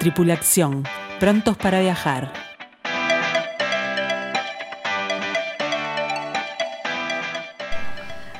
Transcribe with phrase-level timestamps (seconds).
[0.00, 0.84] Tripulación,
[1.18, 2.32] prontos para viajar.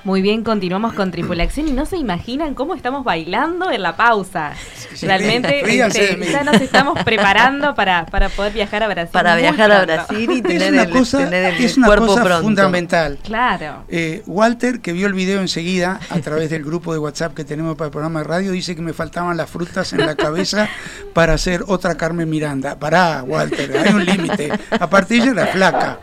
[0.04, 4.54] Muy bien, continuamos con Tripulación y no se imaginan cómo estamos bailando en la pausa.
[5.02, 9.10] Realmente este, ya nos estamos preparando para, para poder viajar a Brasil.
[9.12, 12.06] Para viajar a Brasil y tener es una el, cosa, tener el es una cuerpo
[12.06, 12.42] cosa pronto.
[12.42, 13.18] fundamental.
[13.22, 13.84] Claro.
[13.88, 17.76] Eh, Walter, que vio el video enseguida a través del grupo de WhatsApp que tenemos
[17.76, 20.68] para el programa de radio, dice que me faltaban las frutas en la cabeza
[21.14, 22.78] para hacer otra Carmen Miranda.
[22.78, 24.50] Pará, Walter, hay un límite.
[24.78, 25.98] Aparte ella era flaca.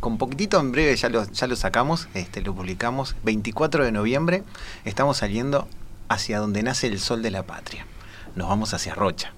[0.00, 3.16] con poquitito en breve, ya lo, ya lo sacamos, este, lo publicamos.
[3.24, 4.42] 24 de noviembre
[4.84, 5.68] estamos saliendo
[6.08, 7.86] hacia donde nace el sol de la patria.
[8.34, 9.32] Nos vamos hacia Rocha.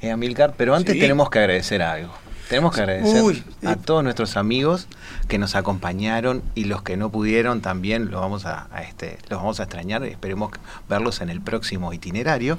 [0.00, 1.00] Eh, Amilcar, pero antes Sí.
[1.00, 2.12] tenemos que agradecer algo.
[2.48, 3.76] Tenemos que agradecer Uy, a eh.
[3.84, 4.86] todos nuestros amigos
[5.26, 9.40] que nos acompañaron y los que no pudieron también los vamos a, a este, los
[9.40, 10.04] vamos a extrañar.
[10.04, 10.52] Esperemos
[10.88, 12.58] verlos en el próximo itinerario.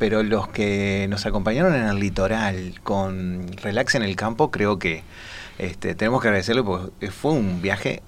[0.00, 5.04] Pero los que nos acompañaron en el litoral con Relax en el campo, creo que
[5.60, 8.02] este, tenemos que agradecerlo porque fue un viaje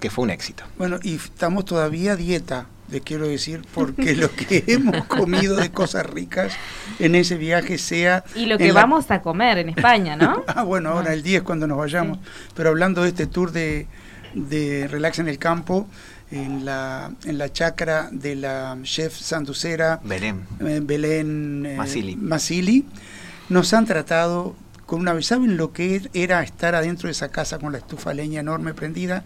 [0.00, 0.64] que fue un éxito.
[0.78, 5.70] Bueno, y estamos todavía a dieta, le quiero decir, porque lo que hemos comido de
[5.70, 6.52] cosas ricas
[6.98, 8.24] en ese viaje sea...
[8.34, 10.42] Y lo que la- vamos a comer en España, ¿no?
[10.48, 11.14] Ah, bueno, ahora Ah.
[11.14, 12.18] el 10 cuando nos vayamos.
[12.54, 13.86] Pero hablando de este tour de,
[14.34, 15.86] de Relax en el Campo,
[16.30, 20.46] en la, en la chacra de la chef sanducera Belén.
[20.60, 22.16] eh, Belén eh, Masili.
[22.16, 22.86] Masili,
[23.48, 24.54] nos han tratado
[24.90, 28.40] con una ¿Saben lo que era estar adentro de esa casa con la estufa leña
[28.40, 29.22] enorme prendida,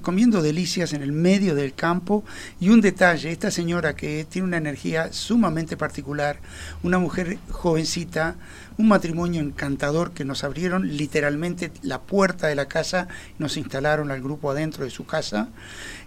[0.00, 2.24] comiendo delicias en el medio del campo?
[2.58, 6.38] Y un detalle, esta señora que tiene una energía sumamente particular,
[6.82, 8.36] una mujer jovencita,
[8.78, 13.08] un matrimonio encantador que nos abrieron literalmente la puerta de la casa,
[13.38, 15.48] nos instalaron al grupo adentro de su casa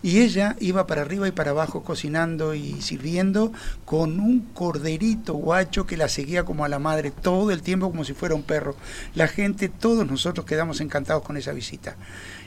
[0.02, 3.52] y ella iba para arriba y para abajo cocinando y sirviendo
[3.84, 8.06] con un corderito guacho que la seguía como a la madre todo el tiempo como
[8.06, 8.76] si fuera un perro.
[9.16, 11.98] La gente, todos nosotros quedamos encantados con esa visita.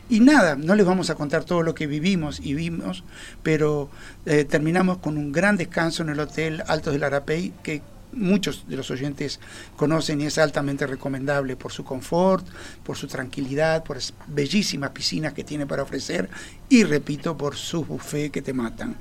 [0.08, 3.04] Y nada, no les vamos a contar todo lo que vivimos y vimos,
[3.42, 3.88] pero
[4.26, 7.80] eh, terminamos con un gran descanso en el Hotel Altos del Arapey, que
[8.16, 9.40] muchos de los oyentes
[9.76, 12.46] conocen y es altamente recomendable por su confort,
[12.82, 16.28] por su tranquilidad, por las bellísimas piscinas que tiene para ofrecer
[16.68, 18.96] y, repito, por sus buffets que te matan.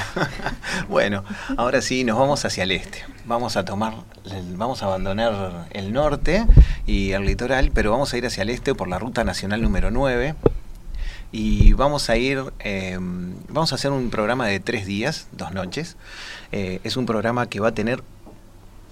[0.88, 1.24] Bueno,
[1.56, 3.04] ahora sí, nos vamos hacia el este.
[3.26, 3.94] Vamos a tomar,
[4.56, 6.46] vamos a abandonar el norte
[6.86, 9.90] y el litoral, pero vamos a ir hacia el este por la ruta nacional número
[9.90, 10.34] 9.
[11.32, 12.98] Y vamos a ir, eh,
[13.48, 15.96] vamos a hacer un programa de tres días, dos noches.
[16.50, 18.02] Eh, es un programa que va a tener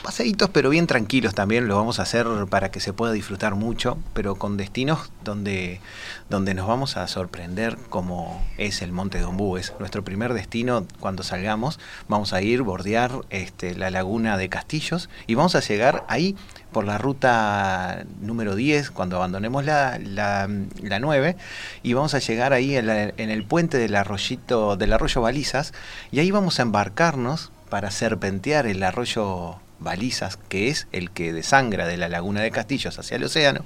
[0.09, 1.69] paseitos, pero bien tranquilos también.
[1.69, 5.83] Lo vamos a hacer para que se pueda disfrutar mucho, pero con destinos donde,
[6.31, 9.75] donde nos vamos a sorprender, como es el Monte Dombúes.
[9.79, 11.79] Nuestro primer destino, cuando salgamos,
[12.09, 16.37] vamos a ir bordear este, la laguna de Castillos y vamos a llegar ahí
[16.73, 20.49] por la ruta número 10, cuando abandonemos la, la,
[20.81, 21.37] la 9,
[21.83, 25.75] y vamos a llegar ahí en, en el puente del arroyito, del arroyo Balizas,
[26.11, 31.87] y ahí vamos a embarcarnos para serpentear el arroyo balizas, que es el que desangra
[31.87, 33.65] de la laguna de Castillos hacia el océano,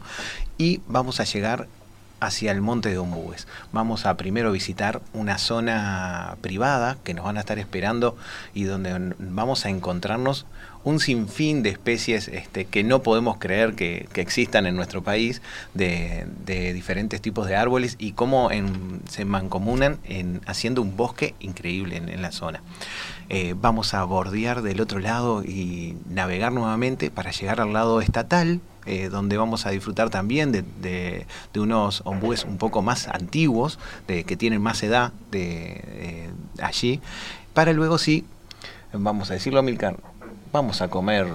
[0.58, 1.68] y vamos a llegar
[2.22, 3.48] hacia el monte de Ombúes.
[3.72, 8.16] Vamos a primero visitar una zona privada que nos van a estar esperando
[8.54, 10.46] y donde vamos a encontrarnos
[10.84, 15.42] un sinfín de especies este, que no podemos creer que, existan en nuestro país,
[15.74, 16.26] de,
[16.72, 22.08] diferentes tipos de árboles y cómo en, se mancomunan en, haciendo un bosque increíble en,
[22.08, 22.62] en la zona.
[23.28, 28.60] Eh, vamos a bordear del otro lado y navegar nuevamente para llegar al lado estatal,
[28.86, 33.78] eh, donde vamos a disfrutar también de, de, de, unos ombúes un poco más antiguos,
[34.06, 36.30] de, que tienen más edad de, eh,
[36.60, 37.00] allí,
[37.54, 38.24] para luego sí,
[38.92, 39.96] vamos a decirlo, Milcar,
[40.52, 41.26] vamos a comer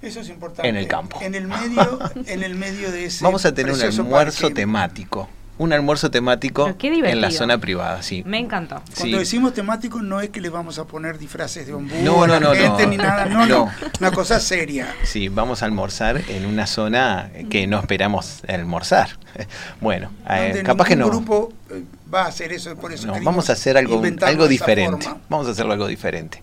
[0.00, 0.68] eso es importante.
[0.68, 1.18] en el campo.
[1.20, 4.54] En el medio, en el medio de ese Vamos a tener un almuerzo parque.
[4.54, 5.28] temático.
[5.58, 8.22] Un almuerzo temático en la zona privada, sí.
[8.24, 8.76] Me encantó.
[8.96, 9.18] Cuando sí.
[9.18, 12.52] decimos temático no es que le vamos a poner disfraces de ombú no, no, no,
[12.54, 12.90] gente, no.
[12.90, 14.94] ni nada, no, no, no, una cosa seria.
[15.02, 19.10] Sí, vamos a almorzar en una zona que no esperamos almorzar.
[19.80, 21.06] Bueno, eh, capaz que no.
[21.06, 25.06] grupo eh, va a hacer eso, por eso no, vamos a hacer algo, algo diferente.
[25.28, 26.42] Vamos a hacerlo algo diferente.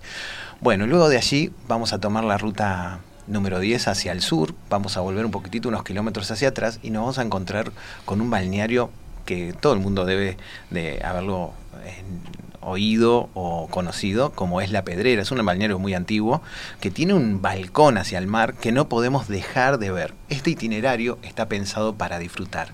[0.61, 4.97] Bueno, luego de allí vamos a tomar la ruta número 10 hacia el sur, vamos
[4.97, 7.71] a volver un poquitito unos kilómetros hacia atrás y nos vamos a encontrar
[8.05, 8.89] con un balneario
[9.25, 10.37] que todo el mundo debe
[10.69, 12.03] de haberlo eh,
[12.61, 15.21] oído o conocido, como es La Pedrera.
[15.21, 16.41] Es un balneario muy antiguo
[16.79, 20.13] que tiene un balcón hacia el mar que no podemos dejar de ver.
[20.29, 22.69] Este itinerario está pensado para disfrutar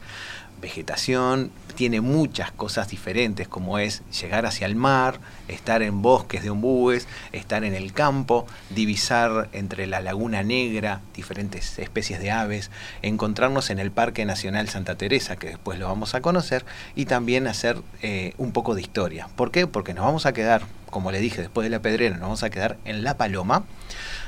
[0.62, 6.50] vegetación, tiene muchas cosas diferentes, como es llegar hacia el mar, estar en bosques de
[6.50, 12.72] ombúes, estar en el campo, divisar entre la laguna negra, diferentes especies de aves,
[13.02, 16.66] encontrarnos en el Parque Nacional Santa Teresa, que después lo vamos a conocer,
[16.96, 19.28] y también hacer eh, un poco de historia.
[19.36, 19.68] ¿Por qué?
[19.68, 22.50] Porque nos vamos a quedar, como le dije, después de la pedrera, nos vamos a
[22.50, 23.64] quedar en La Paloma,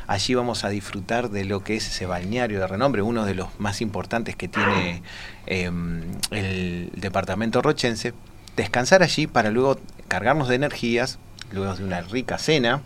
[0.08, 3.60] Allí vamos a disfrutar de lo que es ese balneario de renombre, uno de los
[3.60, 5.02] más importantes que tiene
[5.48, 5.72] eh,
[6.32, 8.14] el departamento rochense.
[8.56, 11.20] Descansar allí para luego cargarnos de energías,
[11.52, 12.82] luego de una rica cena,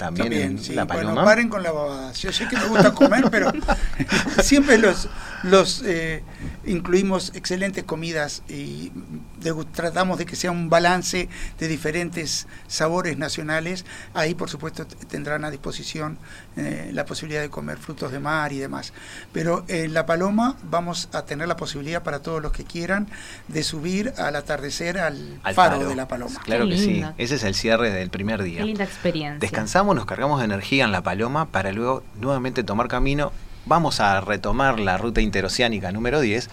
[0.00, 0.72] también, también en sí.
[0.72, 1.12] La Paloma.
[1.12, 2.12] Bueno, paren con la babada.
[2.12, 3.52] Yo sé que me gusta comer, pero
[4.42, 5.08] siempre los,
[5.42, 6.22] los eh,
[6.64, 8.92] incluimos excelentes comidas y
[9.40, 13.84] de, tratamos de que sea un balance de diferentes sabores nacionales.
[14.14, 16.16] Ahí, por supuesto, tendrán a disposición
[16.56, 18.94] eh, la posibilidad de comer frutos de mar y demás.
[19.32, 23.06] Pero en La Paloma vamos a tener la posibilidad para todos los que quieran
[23.48, 25.88] de subir al atardecer al, Al faro, faro.
[25.90, 26.40] de La Paloma.
[26.42, 27.04] Claro Qué que sí.
[27.18, 28.60] Ese es el cierre del primer día.
[28.60, 29.38] Qué linda experiencia.
[29.40, 33.32] Descansamos, nos cargamos de energía en La Paloma para luego nuevamente tomar camino.
[33.66, 36.48] Vamos a retomar la ruta interoceánica número 10,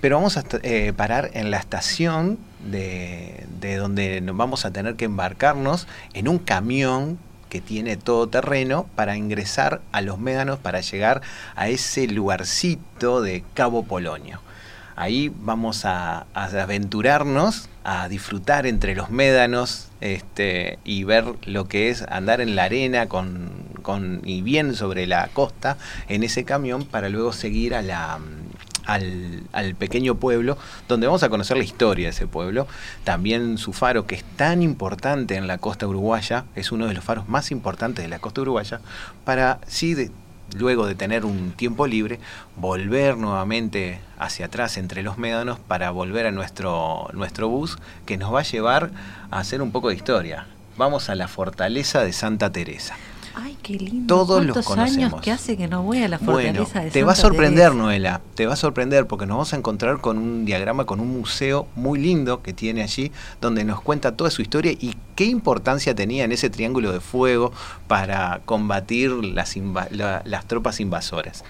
[0.00, 2.38] pero vamos a eh, parar en la estación
[2.70, 8.28] de, de donde nos vamos a tener que embarcarnos en un camión que tiene todo
[8.28, 11.22] terreno para ingresar a los médanos para llegar
[11.56, 14.40] a ese lugarcito de Cabo Polonio.
[15.00, 22.02] Ahí vamos a, aventurarnos, a disfrutar entre los médanos este, y ver lo que es
[22.02, 25.78] andar en la arena con, y bien sobre la costa
[26.10, 27.90] en ese camión para luego seguir al,
[28.84, 32.66] al, pequeño pueblo, donde vamos a conocer la historia de ese pueblo.
[33.02, 37.02] También su faro, que es tan importante en la costa uruguaya, es uno de los
[37.02, 38.82] faros más importantes de la costa uruguaya,
[39.24, 40.10] para sí, de,
[40.56, 42.18] luego de tener un tiempo libre,
[42.56, 48.34] volver nuevamente hacia atrás entre los médanos para volver a nuestro, nuestro bus, que nos
[48.34, 48.90] va a llevar
[49.30, 50.46] a hacer un poco de historia.
[50.76, 52.96] Vamos a la fortaleza de Santa Teresa.
[53.42, 54.14] Ay, qué lindo.
[54.14, 55.12] Todos los ¿Cuántos conocemos.
[55.12, 57.14] años que hace que no voy a la fortaleza bueno, de Santa te va a
[57.14, 57.82] sorprender, Teresa?
[57.82, 61.08] Noela, te va a sorprender porque nos vamos a encontrar con un diagrama, con un
[61.08, 65.94] museo muy lindo que tiene allí, donde nos cuenta toda su historia y qué importancia
[65.94, 67.52] tenía en ese triángulo de fuego
[67.88, 69.56] para combatir las,
[69.90, 71.44] la, las tropas invasoras.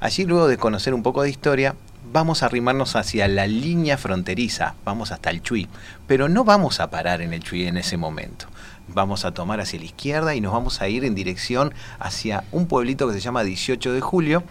[0.00, 1.76] Allí, luego de conocer un poco de historia,
[2.12, 5.68] vamos a arrimarnos hacia la línea fronteriza, vamos hasta el Chuy,
[6.06, 8.46] pero no vamos a parar en el Chuy en ese momento
[8.88, 12.66] vamos a tomar hacia la izquierda y nos vamos a ir en dirección hacia un
[12.66, 14.42] pueblito que se llama 18 de julio,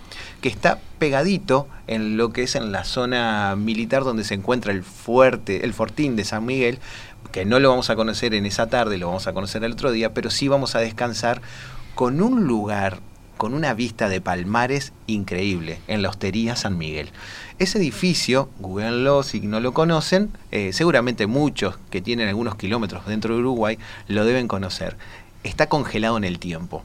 [0.41, 4.83] que está pegadito en lo que es en la zona militar donde se encuentra el
[4.83, 6.79] fuerte, el fortín de San Miguel,
[7.31, 9.91] que no lo vamos a conocer en esa tarde, lo vamos a conocer el otro
[9.91, 11.41] día, pero sí vamos a descansar
[11.93, 12.99] con un lugar
[13.37, 17.09] con una vista de palmares increíble en la Hostería San Miguel.
[17.59, 23.33] Ese edificio, googleenlo si no lo conocen, eh, seguramente muchos que tienen algunos kilómetros dentro
[23.33, 23.77] de Uruguay
[24.07, 24.97] lo deben conocer.
[25.43, 26.83] Está congelado en el tiempo.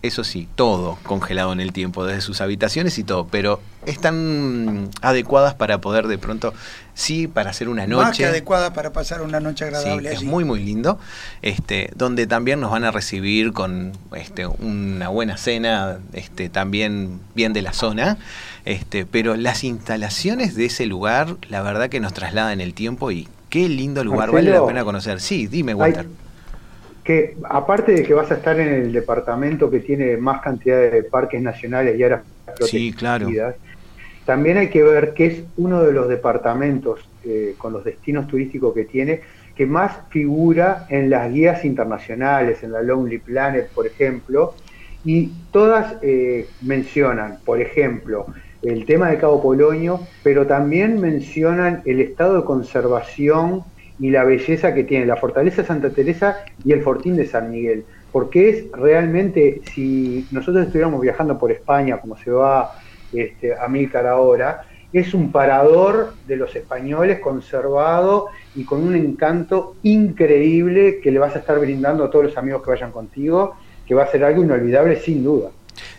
[0.00, 5.54] eso sí, todo congelado en el tiempo, desde sus habitaciones y todo, pero están adecuadas
[5.54, 6.54] para poder de pronto,
[6.98, 8.02] sí, para hacer una noche.
[8.02, 10.98] Más que adecuada para pasar una noche agradable Sí, es muy muy lindo,
[11.42, 17.52] este, donde también nos van a recibir con este, una buena cena, este, también bien
[17.52, 18.18] de la zona,
[18.64, 23.12] este, pero las instalaciones de ese lugar, la verdad que nos trasladan en el tiempo
[23.12, 25.20] y qué lindo lugar, vale la pena conocer.
[25.20, 26.06] Sí, dime, Hay- Walter.
[27.04, 31.04] que aparte de que vas a estar en el departamento que tiene más cantidad de
[31.04, 32.22] parques nacionales y áreas
[32.66, 33.28] Sí, claro.
[34.28, 38.74] También hay que ver que es uno de los departamentos eh, con los destinos turísticos
[38.74, 39.22] que tiene
[39.56, 44.52] que más figura en las guías internacionales, en la Lonely Planet, por ejemplo,
[45.02, 48.26] y todas eh, mencionan, por ejemplo,
[48.60, 53.62] el tema de Cabo Polonio, pero también mencionan el estado de conservación
[53.98, 57.50] y la belleza que tiene la Fortaleza de Santa Teresa y el Fortín de San
[57.50, 57.86] Miguel.
[58.12, 62.72] Porque es realmente, si nosotros estuviéramos viajando por España, como se va
[63.12, 64.62] este, a Milcar ahora,
[64.92, 71.36] es un parador de los españoles conservado y con un encanto increíble que le vas
[71.36, 73.54] a estar brindando a todos los amigos que vayan contigo,
[73.86, 75.50] que va a ser algo inolvidable sin duda.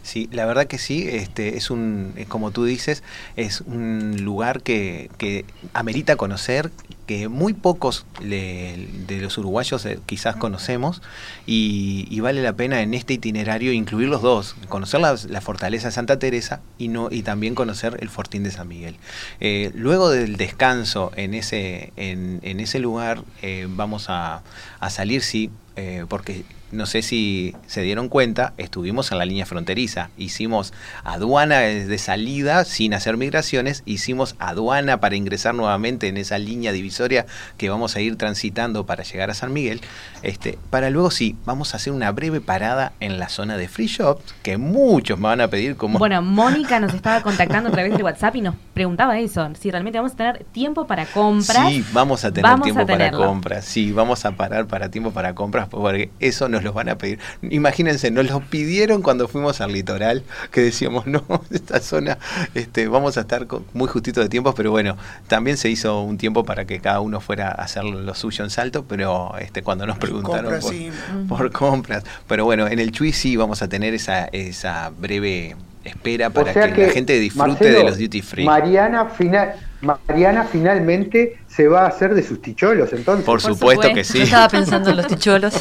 [0.04, 3.04] Sí, la verdad que sí, este es un, es como tú dices,
[3.36, 6.72] es un lugar que, que amerita conocer,
[7.08, 11.02] que muy pocos le- de los uruguayos eh, quizás conocemos
[11.48, 15.88] y, y vale la pena en este itinerario incluir los dos, conocer la, la fortaleza
[15.88, 18.96] de Santa Teresa y no y también conocer el Fortín de San Miguel.
[19.40, 24.44] Eh, luego del descanso en ese en, en ese lugar eh, vamos a,
[24.80, 29.46] a salir sí eh, porque no sé si se dieron cuenta, estuvimos en la línea
[29.46, 30.74] fronteriza, hicimos
[31.04, 37.26] aduana de salida sin hacer migraciones, hicimos aduana para ingresar nuevamente en esa línea divisoria
[37.58, 39.82] que vamos a ir transitando para llegar a San Miguel,
[40.22, 43.88] este, para luego sí, vamos a hacer una breve parada en la zona de free
[43.88, 46.00] shops, que muchos me van a pedir como...
[46.00, 50.00] Bueno, Mónica nos estaba contactando a través del WhatsApp y nos preguntaba eso, si realmente
[50.00, 51.70] vamos a tener tiempo para compras.
[51.70, 53.66] Sí, vamos a tener Vamos a tiempo para compras.
[53.66, 57.20] Sí, vamos a parar para tiempo para compras porque eso nos lo van a pedir.
[57.42, 62.18] Imagínense, nos lo pidieron cuando fuimos al litoral, que decíamos, no, esta zona,
[62.56, 64.98] este, vamos a estar con- muy justito de tiempos, pero bueno,
[65.28, 68.50] también se hizo un tiempo para que cada uno fuera a hacer lo suyo en
[68.50, 70.92] salto, pero este, cuando nos preguntaron compras, por, sí.
[71.28, 72.04] por compras.
[72.28, 76.54] Pero bueno, en el Chui sí vamos a tener esa, esa breve espera para O
[76.54, 78.46] sea que, la gente disfrute Marcelo, de los duty free.
[78.46, 83.26] Mariana, final, Mariana finalmente se va a hacer de sus ticholos, entonces.
[83.26, 84.20] Por, Por supuesto, que sí.
[84.20, 85.56] Yo estaba pensando en los ticholos.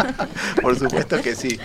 [0.62, 1.58] Por supuesto que sí.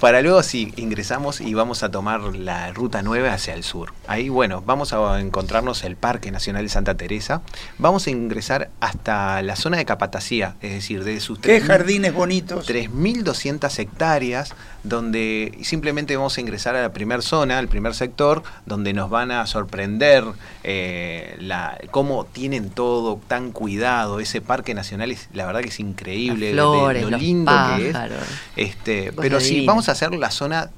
[0.00, 3.94] Para luego sí, ingresamos y vamos a tomar la ruta 9 hacia el sur.
[4.06, 7.40] Ahí, bueno, vamos a encontrarnos el Parque Nacional de Santa Teresa.
[7.78, 12.12] Vamos a ingresar hasta la zona de Capatacía, es decir, de sus Qué 3.000 jardines
[12.12, 12.68] bonitos.
[12.68, 18.92] 3.200 hectáreas, donde simplemente vamos a ingresar a la primera zona, al primer sector, donde
[18.92, 20.24] nos van a sorprender
[20.62, 24.20] eh, la, cómo tienen todo tan cuidado.
[24.20, 27.52] Ese parque nacional es, la verdad que es increíble, Las flores, de lo los lindo
[27.76, 27.96] que es.
[28.56, 30.70] Este, pero sí, vamos a hacer la zona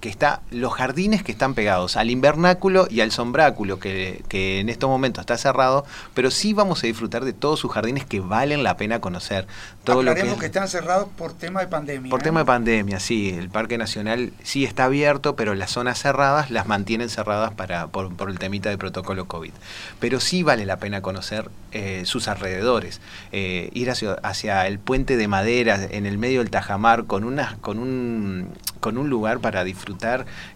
[0.00, 4.68] que está, los jardines que están pegados al invernáculo y al sombráculo, que, que en
[4.68, 8.62] estos momentos está cerrado, pero sí vamos a disfrutar de todos sus jardines que valen
[8.62, 9.46] la pena conocer.
[9.84, 12.10] Todo lo que, están cerrados por tema de pandemia.
[12.10, 12.24] por ¿eh?
[12.24, 16.66] tema de pandemia, sí, el Parque Nacional sí está abierto, pero las zonas cerradas las
[16.66, 19.52] mantienen cerradas para, por, por el temita de protocolo COVID.
[20.00, 23.00] Pero sí vale la pena conocer eh, sus alrededores,
[23.32, 27.58] eh, ir hacia, hacia el puente de madera en el medio del Tajamar con, una,
[27.60, 28.48] con, un,
[28.80, 29.75] con un lugar para disfrutar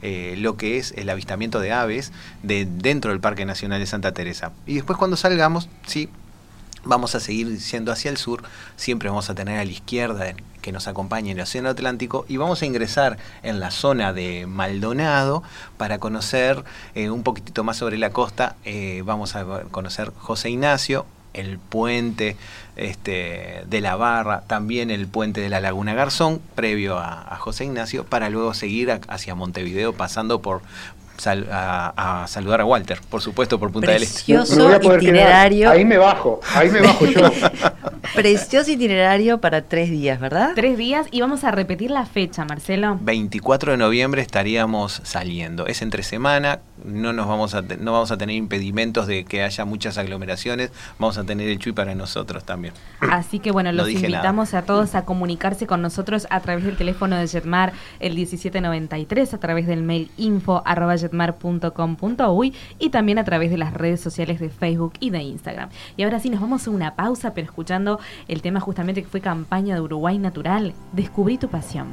[0.02, 2.12] eh, lo que es el avistamiento de aves
[2.42, 4.52] de, dentro del Parque Nacional de Santa Teresa.
[4.66, 6.08] Y después cuando salgamos, sí,
[6.82, 8.42] Vamos a seguir yendo hacia el sur,
[8.76, 12.38] siempre vamos a tener a la izquierda que nos acompañe en el Océano Atlántico y
[12.38, 15.42] vamos a ingresar en la zona de Maldonado
[15.76, 18.56] para conocer eh, un poquitito más sobre la costa.
[18.64, 22.36] Eh, vamos a conocer José Ignacio, el puente
[22.76, 27.64] este, de la Barra, también el puente de la Laguna Garzón, previo a, a José
[27.64, 30.62] Ignacio, para luego seguir a- hacia Montevideo pasando por...
[31.18, 34.34] sal- a, a saludar a Walter, por supuesto, por Punta del Este.
[34.34, 35.70] Precioso itinerario.
[35.70, 37.30] Ahí me bajo, ahí me bajo yo.
[38.14, 40.52] Precioso itinerario para tres días, ¿verdad?
[40.54, 42.98] Tres días y vamos a repetir la fecha, Marcelo.
[43.02, 45.66] 24 de noviembre estaríamos saliendo.
[45.66, 49.64] Es entre semana, no nos vamos a no vamos a tener impedimentos de que haya
[49.64, 52.74] muchas aglomeraciones, vamos a tener el chui para nosotros también.
[53.00, 56.76] Así que bueno, No los invitamos a todos a comunicarse con nosotros a través del
[56.76, 60.94] teléfono de Jetmar el 1793, a través del mail info arroba
[62.78, 65.68] y también a través de las redes sociales de Facebook y de Instagram.
[65.96, 69.20] Y ahora sí, nos vamos a una pausa, pero escuchando el tema justamente que fue
[69.20, 71.88] campaña de Uruguay Natural, Descubrí tu pasión.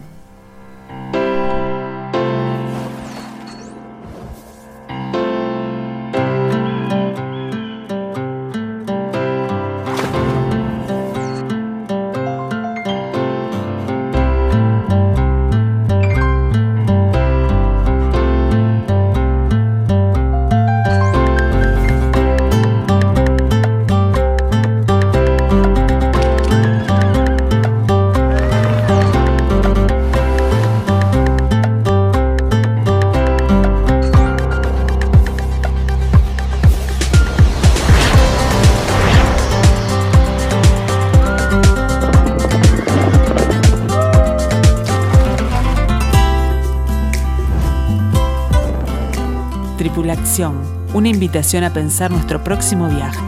[50.08, 53.20] Tripulación, una invitación a pensar nuestro próximo viaje.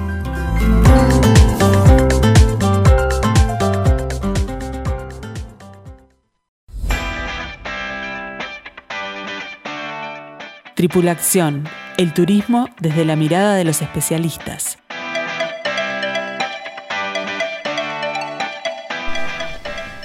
[10.74, 11.67] Tripulación,
[11.98, 14.78] el turismo desde la mirada de los especialistas.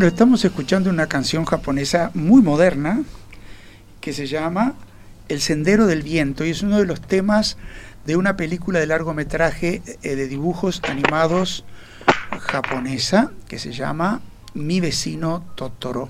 [0.00, 3.02] Bueno, estamos escuchando una canción japonesa muy moderna
[4.00, 4.74] que se llama
[5.28, 7.58] El Sendero del Viento y es uno de los temas
[8.06, 11.66] de una película de largometraje eh, de dibujos animados
[12.40, 14.22] japonesa que se llama
[14.54, 16.08] Mi vecino Totoro.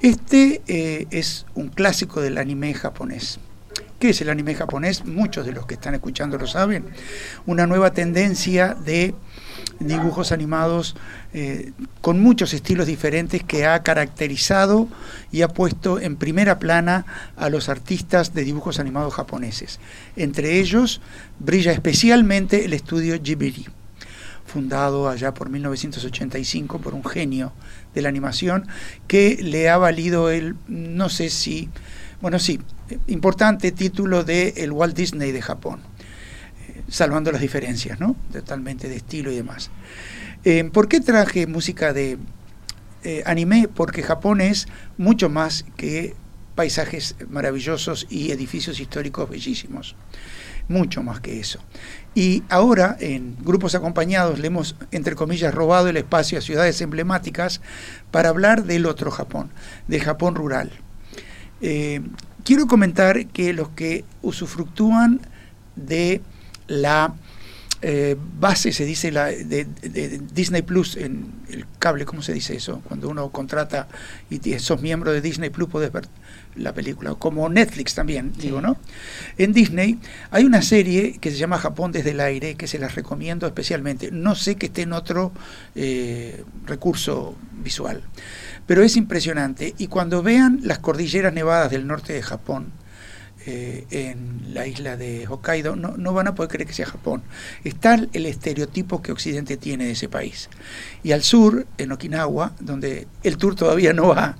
[0.00, 3.38] Este eh, es un clásico del anime japonés.
[4.02, 5.04] ¿Qué es el anime japonés?
[5.04, 6.86] Muchos de los que están escuchando lo saben.
[7.46, 9.14] Una nueva tendencia de
[9.78, 10.96] dibujos animados
[11.32, 14.88] eh, con muchos estilos diferentes que ha caracterizado
[15.30, 19.78] y ha puesto en primera plana a los artistas de dibujos animados japoneses.
[20.16, 21.00] Entre ellos
[21.38, 23.68] brilla especialmente el estudio Ghibli,
[24.44, 27.52] fundado allá por 1985 por un genio
[27.94, 28.66] de la animación
[29.06, 31.68] que le ha valido el, no sé si,
[32.20, 32.58] bueno, sí,
[33.06, 35.80] importante título de el Walt Disney de Japón
[36.92, 38.14] salvando las diferencias, ¿no?
[38.32, 39.70] Totalmente de estilo y demás.
[40.44, 42.18] Eh, ¿Por qué traje música de
[43.02, 43.68] eh, anime?
[43.72, 46.14] Porque Japón es mucho más que
[46.54, 49.96] paisajes maravillosos y edificios históricos bellísimos.
[50.68, 51.60] Mucho más que eso.
[52.14, 57.60] Y ahora, en grupos acompañados, le hemos, entre comillas, robado el espacio a ciudades emblemáticas
[58.10, 59.50] para hablar del otro Japón,
[59.88, 60.70] del Japón rural.
[61.62, 62.00] Eh,
[62.44, 65.20] quiero comentar que los que usufructúan
[65.76, 66.20] de
[66.66, 67.14] la
[67.84, 69.66] eh, base, se dice, la, de,
[70.32, 72.80] Disney Plus en el cable, ¿cómo se dice eso?
[72.86, 73.88] Cuando uno contrata
[74.30, 76.06] y sos miembro de Disney Plus, puedes ver
[76.56, 78.76] la película, como Netflix también, digo, ¿no?
[79.38, 79.98] En Disney
[80.30, 84.10] hay una serie que se llama Japón desde el aire, que se las recomiendo especialmente.
[84.10, 85.32] No sé que esté en otro
[85.74, 88.02] eh, recurso visual,
[88.66, 89.74] pero es impresionante.
[89.78, 92.72] Y cuando vean las cordilleras nevadas del norte de Japón,
[93.44, 97.22] eh, en la isla de Hokkaido, no, no, van a poder creer que sea Japón.
[97.64, 100.48] Está el estereotipo que Occidente tiene de ese país.
[101.02, 104.36] Y al sur, en Okinawa, donde el tour todavía no va,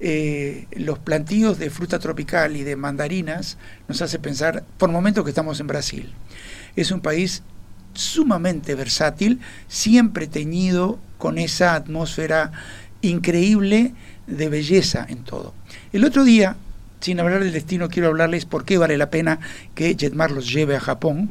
[0.00, 5.30] eh, los plantíos de fruta tropical y de mandarinas nos hace pensar por momentos que
[5.30, 6.12] estamos en Brasil.
[6.76, 7.42] Es un país
[7.94, 12.52] sumamente versátil, siempre teñido con esa atmósfera
[13.02, 13.94] increíble
[14.26, 15.54] de belleza en todo.
[15.92, 16.56] El otro día
[17.04, 19.38] sin hablar del destino, quiero hablarles por qué vale la pena
[19.74, 21.30] que Jetmar los lleve a Japón.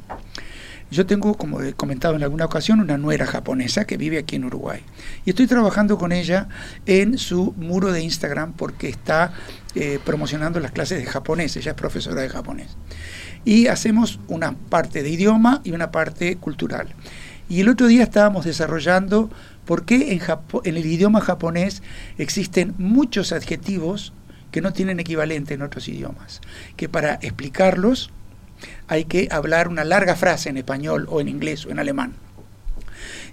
[0.94, 4.46] Yo tengo, como he comentado en alguna ocasión, una nuera japonesa que vive aquí en
[4.46, 4.82] Uruguay.
[5.26, 6.48] Y estoy trabajando con ella
[6.86, 9.34] en su muro de Instagram porque está
[9.74, 11.58] eh, promocionando las clases de japonés.
[11.58, 12.78] Ella es profesora de japonés.
[13.44, 16.90] Y hacemos una parte de idioma y una parte cultural.
[17.50, 19.32] Y el otro día estábamos desarrollando
[19.66, 20.22] por qué en,
[20.64, 21.82] en el idioma japonés
[22.20, 24.14] existen muchos adjetivos
[24.52, 26.40] que no tienen equivalente en otros idiomas,
[26.78, 28.12] que para explicarlos
[28.94, 32.14] hay que hablar una larga frase en español o en inglés o en alemán.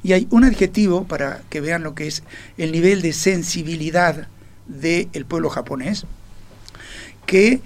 [0.03, 2.23] Y hay un adjetivo para que vean lo que es
[2.57, 4.29] el nivel de sensibilidad
[4.66, 6.07] del pueblo japonés,
[7.27, 7.61] que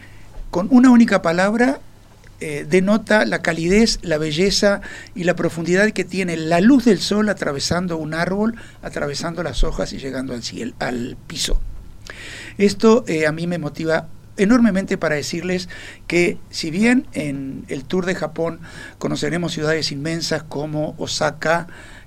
[0.50, 1.78] con una única palabra
[2.40, 4.80] eh, denota la calidez, la belleza
[5.14, 9.92] y la profundidad que tiene la luz del sol atravesando un árbol, atravesando las hojas
[9.92, 11.60] y llegando al, cielo, al piso.
[12.58, 15.68] Esto eh, a mí me motiva enormemente para decirles
[16.06, 18.60] que si bien en el tour de Japón
[18.98, 21.66] conoceremos ciudades inmensas como Osaka,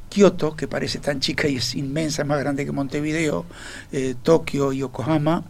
[0.09, 3.45] Kioto, que parece tan chica y es inmensa, más grande que Montevideo,
[3.91, 5.43] eh, Tokio y Yokohama,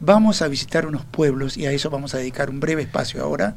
[0.00, 3.56] vamos a visitar unos pueblos y a eso vamos a dedicar un breve espacio ahora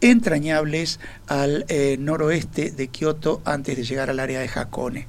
[0.00, 5.08] entrañables al eh, noroeste de Kioto antes de llegar al área de Hakone.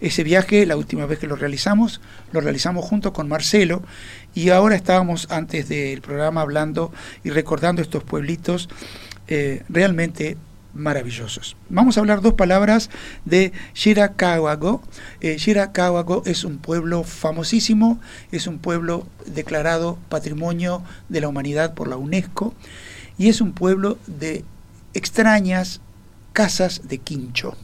[0.00, 2.00] Ese viaje, la última vez que lo realizamos,
[2.32, 3.82] lo realizamos junto con Marcelo
[4.38, 6.92] y ahora estábamos antes del programa hablando
[7.24, 8.68] y recordando estos pueblitos
[9.26, 10.36] eh, realmente
[10.74, 11.56] maravillosos.
[11.68, 12.88] Vamos a hablar dos palabras
[13.24, 14.80] de Shirakawago.
[15.20, 17.98] Eh, Shirakawago es un pueblo famosísimo,
[18.30, 22.54] es un pueblo declarado Patrimonio de la Humanidad por la UNESCO
[23.18, 24.44] y es un pueblo de
[24.94, 25.80] extrañas
[26.32, 27.56] casas de quincho.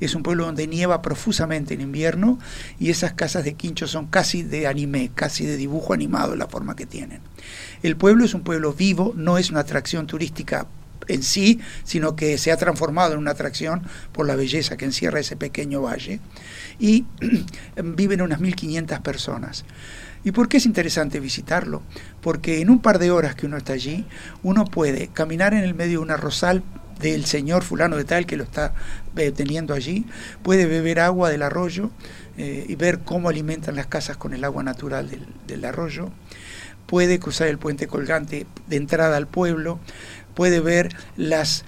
[0.00, 2.38] Es un pueblo donde nieva profusamente en invierno
[2.78, 6.76] y esas casas de quincho son casi de anime, casi de dibujo animado la forma
[6.76, 7.20] que tienen.
[7.82, 10.66] El pueblo es un pueblo vivo, no es una atracción turística
[11.08, 13.82] en sí, sino que se ha transformado en una atracción
[14.12, 16.20] por la belleza que encierra ese pequeño valle.
[16.78, 17.06] Y
[17.82, 19.64] viven unas 1.500 personas.
[20.24, 21.82] ¿Y por qué es interesante visitarlo?
[22.20, 24.04] Porque en un par de horas que uno está allí,
[24.42, 26.62] uno puede caminar en el medio de una rosal
[27.00, 28.74] del señor fulano de tal que lo está
[29.16, 30.06] eh, teniendo allí,
[30.42, 31.90] puede beber agua del arroyo
[32.36, 35.10] eh, y ver cómo alimentan las casas con el agua natural
[35.46, 36.10] del, arroyo,
[36.86, 39.78] puede cruzar el puente colgante de entrada al pueblo,
[40.34, 41.64] puede ver las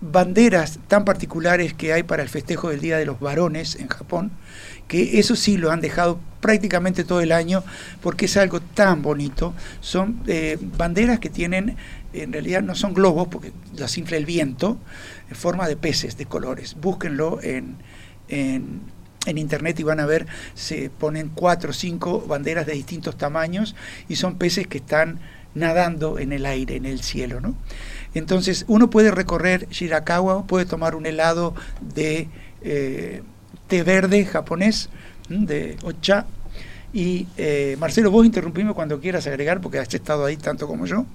[0.00, 4.30] banderas tan particulares que hay para el festejo del Día de los Varones en Japón,
[4.88, 7.62] que eso sí lo han dejado prácticamente todo el año
[8.02, 9.54] porque es algo tan bonito.
[9.80, 11.76] Son eh, banderas que tienen,
[12.12, 14.78] en realidad no son globos porque las infla el viento,
[15.28, 16.76] en forma de peces de colores.
[16.80, 17.76] Búsquenlo en,
[18.28, 18.80] en,
[19.26, 23.76] internet y van a ver, se ponen cuatro o cinco banderas de distintos tamaños
[24.08, 25.20] y son peces que están
[25.54, 27.54] nadando en el aire, en el cielo, ¿no?
[28.14, 31.54] Entonces uno puede recorrer Shirakawa, puede tomar un helado
[31.94, 32.28] de
[32.62, 33.22] eh,
[33.68, 34.90] té verde japonés,
[35.28, 36.26] de ocha.
[36.92, 41.06] Y eh, Marcelo, vos interrumpime cuando quieras agregar, porque has estado ahí tanto como yo.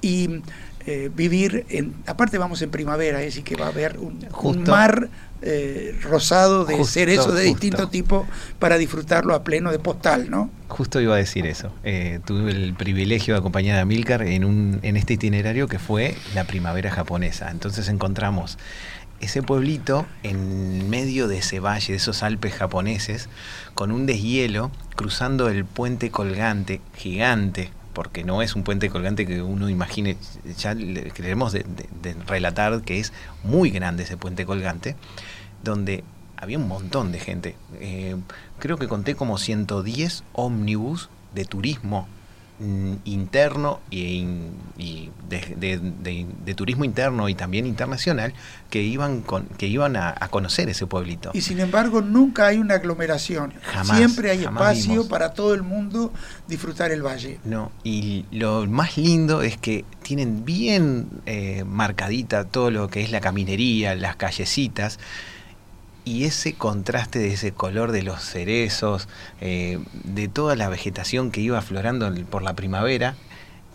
[0.00, 0.42] Y
[0.86, 4.62] eh, vivir, en, aparte vamos en primavera, es decir, que va a haber un, un
[4.64, 5.08] mar
[5.42, 7.60] eh, rosado de Justo, cerezos de justo.
[7.60, 8.26] distinto tipo
[8.58, 10.50] para disfrutarlo a pleno de postal, ¿no?
[10.68, 11.72] Justo iba a decir eso.
[11.84, 16.16] Eh, tuve el privilegio de acompañar a Milcar en, un, en este itinerario que fue
[16.34, 17.50] la primavera japonesa.
[17.50, 18.56] Entonces encontramos
[19.20, 23.28] ese pueblito en medio de ese valle, de esos Alpes japoneses,
[23.74, 29.40] con un deshielo, cruzando el puente colgante gigante, porque no es un puente colgante que
[29.40, 30.18] uno imagine,
[30.58, 30.76] ya
[31.14, 31.56] queremos
[32.26, 34.96] relatar que es muy grande ese puente colgante,
[35.64, 36.04] donde
[36.36, 37.56] había un montón de gente.
[37.80, 38.16] Eh,
[38.58, 42.06] creo que conté como 110 ómnibus de turismo
[43.04, 44.24] interno y,
[45.28, 48.32] de, de- de- de turismo interno y también internacional
[48.70, 51.30] que iban con, que iban a, a conocer ese pueblito.
[51.34, 53.52] Y sin embargo, nunca hay una aglomeración.
[53.62, 55.06] Jamás, Siempre hay jamás espacio vimos.
[55.08, 56.12] para todo el mundo
[56.48, 57.38] disfrutar el valle.
[57.44, 63.10] No, y lo más lindo es que tienen bien eh, marcadita todo lo que es
[63.10, 64.98] la caminería, las callecitas,
[66.06, 69.08] y ese contraste de ese color de los cerezos,
[69.40, 73.16] eh, de toda la vegetación que iba aflorando por la primavera,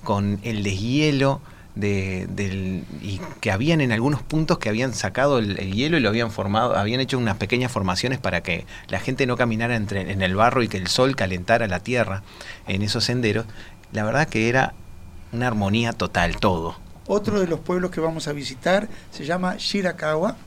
[0.05, 1.41] con el deshielo
[1.75, 5.99] de, del, y que habían en algunos puntos que habían sacado el, el hielo y
[5.99, 10.09] lo habían formado, habían hecho unas pequeñas formaciones para que la gente no caminara entre,
[10.09, 12.23] en el barro y que el sol calentara la tierra
[12.65, 13.45] en esos senderos.
[13.91, 14.73] La verdad que era
[15.33, 16.77] una armonía total, todo.
[17.07, 20.37] Otro de los pueblos que vamos a visitar se llama Shirakawa.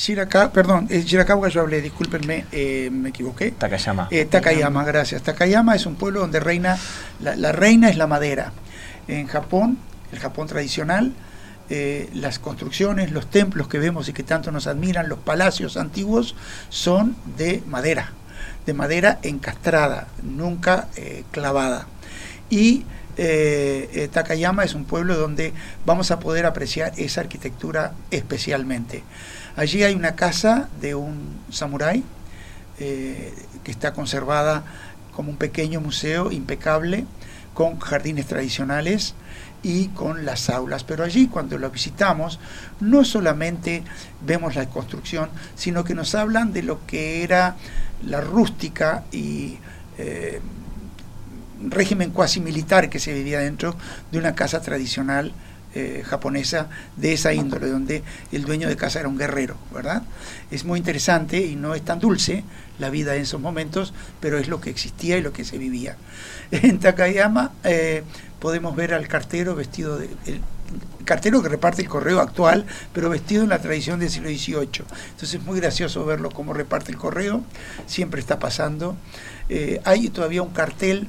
[0.00, 3.50] Shiraka, perdón, eh, Shirakawa yo hablé, discúlpenme, eh, me equivoqué.
[3.50, 4.08] Takayama.
[4.10, 5.20] Eh, Takayama, gracias.
[5.22, 6.78] Takayama es un pueblo donde reina,
[7.20, 8.54] la, la reina es la madera.
[9.08, 9.76] En Japón,
[10.10, 11.12] el Japón tradicional,
[11.68, 16.34] eh, las construcciones, los templos que vemos y que tanto nos admiran, los palacios antiguos,
[16.70, 18.14] son de madera,
[18.64, 20.88] de madera encastrada, nunca
[21.30, 21.88] clavada.
[22.48, 22.86] Y
[23.22, 25.52] eh, eh, Takayama es un pueblo donde
[25.84, 29.02] vamos a poder apreciar esa arquitectura especialmente.
[29.56, 32.02] Allí hay una casa de un samurái
[32.78, 34.64] eh, que está conservada
[35.12, 37.04] como un pequeño museo impecable,
[37.52, 39.14] con jardines tradicionales
[39.62, 40.82] y con las aulas.
[40.84, 42.40] Pero allí cuando lo visitamos,
[42.80, 43.82] no solamente
[44.24, 47.56] vemos la construcción, sino que nos hablan de lo que era
[48.02, 49.58] la rústica y
[51.68, 53.76] régimen cuasi militar que se vivía dentro
[54.10, 55.32] de una casa tradicional
[55.74, 60.02] eh, japonesa de esa índole, donde el dueño de casa era un guerrero, ¿verdad?
[60.50, 62.42] Es muy interesante y no es tan dulce
[62.80, 65.96] la vida en esos momentos, pero es lo que existía y lo que se vivía.
[66.50, 68.02] En Takayama eh,
[68.40, 70.40] podemos ver al cartero vestido de, el-
[71.04, 74.84] cartero que reparte el correo actual, pero vestido en la tradición del siglo XVIII.
[75.10, 77.42] Entonces es muy gracioso verlo cómo reparte el correo,
[77.86, 78.96] siempre está pasando.
[79.48, 81.08] Eh, hay todavía un cartel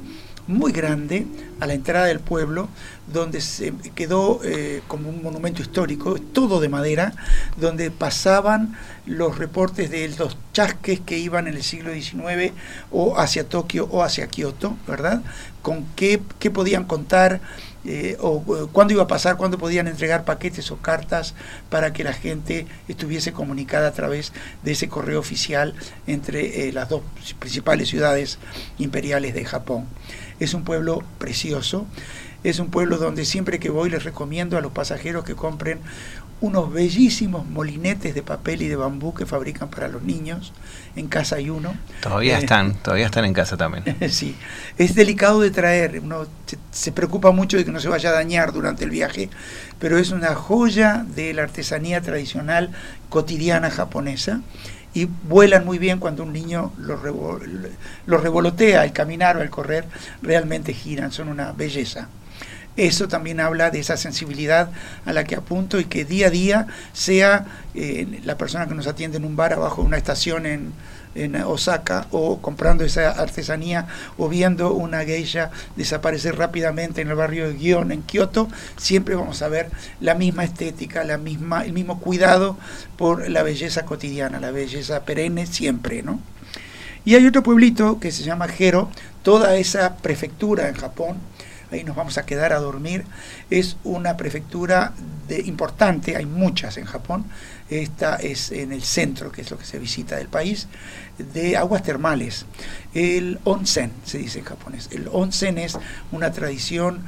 [0.52, 1.26] muy grande
[1.60, 2.70] a la entrada del pueblo,
[3.12, 7.14] donde se quedó eh, como un monumento histórico, todo de madera,
[7.58, 12.54] donde pasaban los reportes de los chasques que iban en el siglo XIX
[12.92, 15.22] o hacia Tokio o hacia Kioto, ¿verdad?
[15.62, 17.42] Con qué, qué podían contar,
[17.84, 21.34] eh, o eh, cuándo iba a pasar, cuándo podían entregar paquetes o cartas
[21.70, 24.34] para que la gente estuviese comunicada a través
[24.64, 25.74] de ese correo oficial
[26.08, 27.02] entre las dos
[27.40, 28.38] principales ciudades
[28.78, 29.88] imperiales de Japón.
[30.42, 31.86] Es un pueblo precioso,
[32.44, 35.80] es un pueblo donde siempre que voy les recomiendo a los pasajeros que compren
[36.42, 40.54] unos bellísimos molinetes de papel y de bambú que fabrican para los niños.
[40.96, 41.76] En casa hay uno.
[42.02, 43.84] Todavía Eh, están, todavía están en casa también.
[44.10, 44.36] sí,
[44.80, 48.14] es delicado de traer, uno se, se preocupa mucho de que no se vaya a
[48.14, 49.30] dañar durante el viaje,
[49.78, 52.72] pero es una joya de la artesanía tradicional
[53.10, 54.42] cotidiana japonesa
[54.94, 57.00] y vuelan muy bien cuando un niño los
[58.06, 59.86] lo revolotea al caminar o al correr,
[60.22, 62.10] realmente giran, son una belleza.
[62.78, 64.70] Eso también habla de esa sensibilidad
[65.06, 68.88] a la que apunto y que día a día sea eh, la persona que nos
[68.88, 70.74] atiende en un bar abajo de una estación en,
[71.46, 73.86] Osaka o comprando esa artesanía
[74.18, 79.42] o viendo una geisha desaparecer rápidamente en el barrio de Gion en Kioto, siempre vamos
[79.42, 82.58] a ver la misma estética, la misma, el mismo cuidado
[82.96, 86.22] por la belleza cotidiana, la belleza perenne siempre, ¿no?
[87.04, 88.90] Y hay otro pueblito que se llama Jero,
[89.22, 91.18] toda esa prefectura en Japón,
[91.72, 93.06] ahí nos vamos a quedar a dormir,
[93.50, 94.94] es una prefectura
[95.28, 97.26] de, importante, hay muchas en Japón,
[97.70, 100.68] esta es en el centro, que es lo que se visita del país,
[101.34, 102.46] de aguas termales.
[102.94, 104.90] El onsen, se dice en japonés.
[104.92, 105.78] El onsen es
[106.12, 107.04] una tradición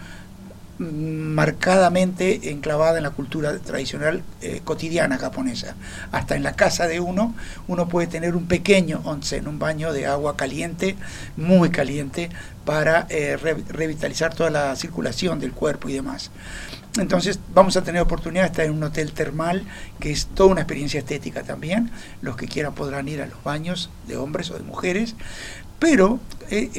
[0.84, 5.76] marcadamente enclavada en la cultura tradicional eh, cotidiana japonesa.
[6.12, 7.36] Hasta en la casa de uno,
[7.68, 10.96] uno puede tener un pequeño onsen, un baño de agua caliente,
[11.38, 12.30] muy caliente,
[12.66, 16.32] para eh, re revitalizar toda la circulación del cuerpo y demás.
[17.00, 19.64] Entonces vamos a tener oportunidad de estar en un hotel termal,
[20.00, 21.90] que es toda una experiencia estética también.
[22.22, 25.16] Los que quieran podrán ir a los baños de hombres o de mujeres,
[25.80, 26.20] pero
[26.52, 26.70] eh,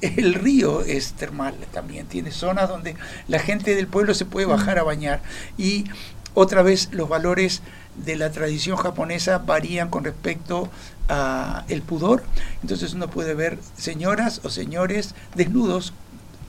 [0.00, 2.96] el, río es termal también, tiene zonas donde
[3.28, 5.20] la gente del pueblo se puede bajar a bañar.
[5.58, 5.84] Y
[6.32, 7.62] otra vez los valores
[8.04, 10.70] de la tradición japonesa varían con respecto
[11.08, 12.24] a el pudor,
[12.62, 15.92] entonces uno puede ver señoras o señores desnudos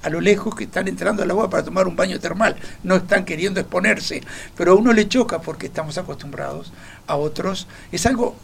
[0.03, 3.25] a lo lejos que están entrando al agua para tomar un baño termal, no están
[3.25, 4.21] queriendo exponerse,
[4.55, 6.71] pero a uno le choca porque estamos acostumbrados
[7.07, 8.35] a otros, es algo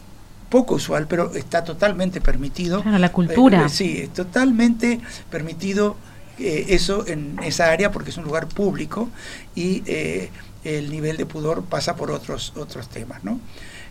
[0.50, 2.82] poco usual, pero está totalmente permitido.
[2.82, 3.66] Claro, la cultura.
[3.66, 5.96] Eh, sí, es totalmente permitido
[6.38, 9.08] eh, eso en esa área porque es un lugar público
[9.54, 10.30] y eh,
[10.64, 13.40] el nivel de pudor pasa por otros, otros temas, ¿no?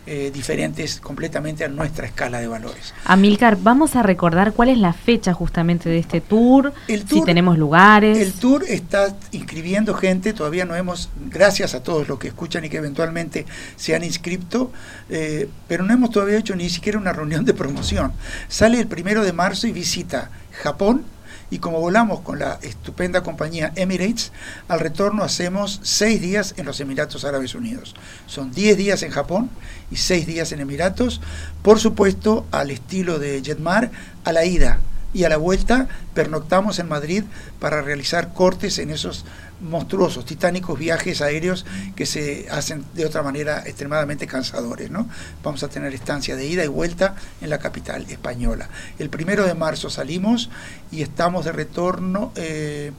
[0.06, 2.92] Eh, diferentes completamente a nuestra escala de valores.
[3.06, 7.24] Amilcar, vamos a recordar cuál es la fecha justamente de este tour, el tour si
[7.24, 8.18] tenemos lugares.
[8.18, 12.68] El tour está inscribiendo gente, todavía no hemos, gracias a todos los que escuchan y
[12.68, 14.70] que eventualmente se han inscrito,
[15.08, 18.12] eh, pero no hemos todavía hecho ni siquiera una reunión de promoción.
[18.48, 20.30] Sale el primero de marzo y visita
[20.62, 21.06] Japón,
[21.50, 24.32] y como volamos con la estupenda compañía Emirates,
[24.68, 27.94] al retorno hacemos seis días en los Emiratos Árabes Unidos.
[28.26, 29.50] Son diez días en Japón
[29.90, 31.20] y seis días en Emiratos,
[31.62, 33.90] por supuesto al estilo de Jetmar,
[34.24, 34.80] a la ida
[35.12, 37.24] y a la vuelta pernoctamos en Madrid
[37.60, 39.24] para realizar cortes en esos
[39.64, 44.90] monstruosos, titánicos viajes aéreos que se hacen de otra manera extremadamente cansadores.
[44.90, 45.08] ¿no?
[45.42, 48.68] Vamos a tener estancia de ida y vuelta en la capital española.
[48.98, 50.50] El primero de marzo salimos
[50.92, 52.32] y estamos de retorno.
[52.36, 52.92] Eh,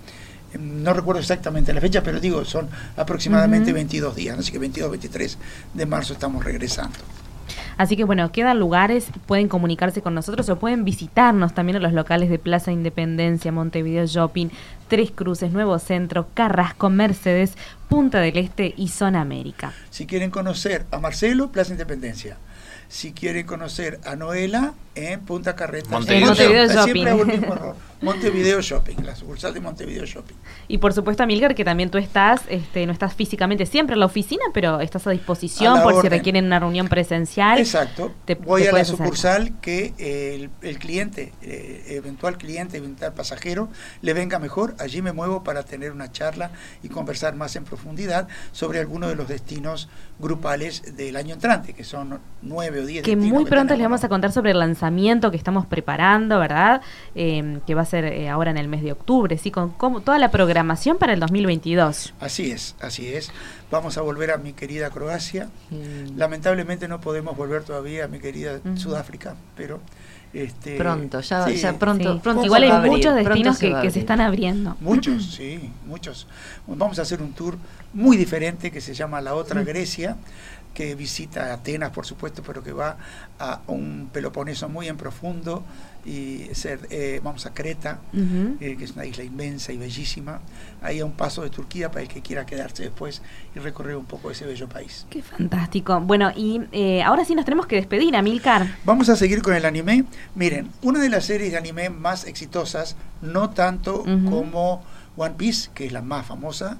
[0.59, 3.75] no recuerdo exactamente la fecha, pero digo, son aproximadamente uh -huh.
[3.75, 5.37] 22 días, así que 22, 23
[5.73, 6.97] de marzo estamos regresando.
[7.77, 11.93] Así que bueno, quedan lugares, pueden comunicarse con nosotros o pueden visitarnos también a los
[11.93, 14.47] locales de Plaza Independencia, Montevideo Shopping,
[14.87, 17.53] Tres Cruces, Nuevo Centro, Carrasco, Mercedes,
[17.89, 19.73] Punta del Este y Zona América.
[19.89, 22.37] Si quieren conocer a Marcelo, Plaza Independencia.
[22.87, 25.89] Si quieren conocer a Noela, en Punta Carreta.
[25.89, 26.83] Montevideo, Montevideo Shopping.
[26.83, 27.75] Siempre hago el mismo error.
[28.01, 30.35] Montevideo Shopping, la sucursal de Montevideo Shopping.
[30.67, 34.05] Y por supuesto, Amilcar, que también tú estás, este, no estás físicamente siempre en la
[34.05, 36.01] oficina, pero estás a disposición a por orden.
[36.03, 37.57] si requieren una reunión presencial.
[37.57, 38.13] Exacto.
[38.25, 43.13] Te, Voy te a la sucursal que eh, el, el, cliente, eh, eventual cliente, eventual
[43.13, 43.69] pasajero,
[44.01, 44.74] le venga mejor.
[44.79, 46.51] Allí me muevo para tener una charla
[46.83, 51.83] y conversar más en profundidad sobre algunos de los destinos grupales del año entrante, que
[51.83, 53.03] son nueve o diez.
[53.03, 56.39] Que destinos muy que pronto les vamos a contar sobre el lanzamiento que estamos preparando,
[56.39, 56.81] ¿verdad?
[57.15, 59.51] Eh, que va a ser eh, ahora en el mes de octubre, ¿sí?
[59.51, 62.13] Con cómo- toda la programación para el 2022.
[62.19, 63.31] Así es, así es.
[63.71, 65.49] Vamos a volver a mi querida Croacia.
[65.69, 66.17] Mm.
[66.17, 68.59] Lamentablemente no podemos volver todavía a mi querida.
[68.75, 69.79] Sudáfrica, pero
[70.35, 72.19] este Pronto, ya, sí, ya pronto, Sí.
[72.21, 74.75] pronto Igual hay abrir, muchos destinos se que, que se están abriendo.
[74.81, 76.27] Muchos, sí, muchos.
[76.67, 77.57] Vamos a hacer un tour
[77.93, 80.17] muy diferente que se llama La Otra Grecia,
[80.75, 82.97] que visita Atenas, por supuesto, pero que va
[83.39, 85.63] a un Peloponeso muy en profundo
[86.05, 90.41] y ser, eh, vamos a Creta, eh, que es una isla inmensa y bellísima,
[90.83, 93.23] ahí a un paso de Turquía para el que quiera quedarse después
[93.55, 95.07] y recorrer un poco ese bello país.
[95.09, 95.99] Qué fantástico.
[96.01, 98.67] Bueno, y eh, ahora sí nos tenemos que despedir, Amilcar.
[98.83, 100.03] Vamos a seguir con el anime.
[100.35, 104.83] Miren, una de las series de anime más exitosas, no tanto como
[105.17, 106.77] One Piece, que es la más famosa,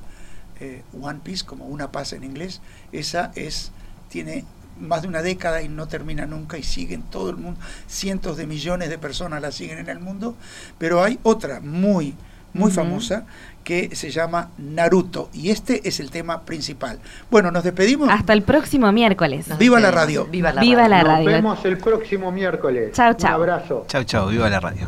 [1.01, 3.71] One Piece, como una paz en inglés, esa es,
[4.15, 4.45] tiene
[4.79, 8.47] más de una década y no termina nunca y siguen todo el mundo, cientos de
[8.47, 10.35] millones de personas la siguen en el mundo,
[10.77, 12.13] pero hay otra muy,
[12.53, 13.25] muy famosa
[13.65, 16.99] que se llama Naruto y este es el tema principal.
[17.29, 18.07] Bueno, nos despedimos.
[18.09, 19.49] Hasta el próximo miércoles.
[19.49, 20.25] Nos Viva la radio.
[20.27, 20.89] Viva la Viva radio.
[20.89, 21.25] la Nos radio.
[21.29, 22.93] vemos el próximo miércoles.
[22.93, 23.35] Chao, chao.
[23.35, 23.85] Un abrazo.
[23.89, 24.87] Chau, chau, viva la radio.